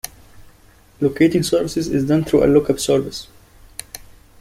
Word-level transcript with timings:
Locating 0.99 1.43
services 1.43 1.87
is 1.87 2.07
done 2.07 2.23
through 2.23 2.43
a 2.43 2.49
lookup 2.51 2.79
service. 2.79 3.27